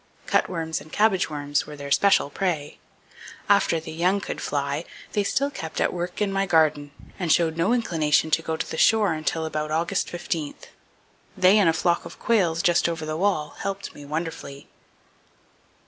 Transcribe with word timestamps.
Cutworms 0.25 0.81
and 0.81 0.91
cabbage 0.91 1.29
worms 1.29 1.67
were 1.67 1.75
their 1.75 1.91
special 1.91 2.31
prey. 2.31 2.79
After 3.47 3.79
the 3.79 3.91
young 3.91 4.19
could 4.19 4.41
fly, 4.41 4.83
they 5.11 5.23
still 5.23 5.51
kept 5.51 5.79
at 5.79 5.93
work 5.93 6.19
in 6.23 6.33
my 6.33 6.47
garden, 6.47 6.89
and 7.19 7.31
showed 7.31 7.55
no 7.55 7.71
inclination 7.71 8.31
to 8.31 8.41
go 8.41 8.57
to 8.57 8.67
the 8.67 8.77
shore 8.79 9.13
until 9.13 9.45
about 9.45 9.69
August 9.69 10.07
15th. 10.07 10.69
They 11.37 11.59
and 11.59 11.69
a 11.69 11.71
flock 11.73 12.03
of 12.03 12.17
quails 12.17 12.63
just 12.63 12.89
over 12.89 13.05
the 13.05 13.15
wall 13.15 13.51
helped 13.59 13.93
me 13.93 14.03
wonderfully." 14.03 14.67